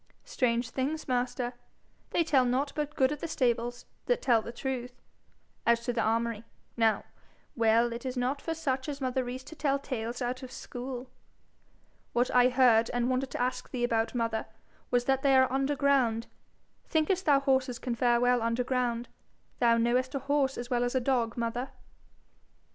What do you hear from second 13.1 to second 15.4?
wanted to ask thee about, mother, was that they